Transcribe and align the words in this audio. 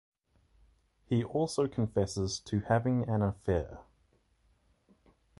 He 1.05 1.23
also 1.23 1.67
confesses 1.67 2.39
to 2.39 2.61
having 2.61 3.07
an 3.07 3.21
affair. 3.21 3.81